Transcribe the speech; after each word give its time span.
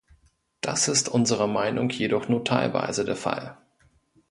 Das 0.61 0.87
ist 0.87 1.09
unserer 1.09 1.45
Meinung 1.45 1.89
jedoch 1.91 2.27
nur 2.27 2.43
teilweise 2.43 3.05
der 3.05 3.15
Fall. 3.15 3.59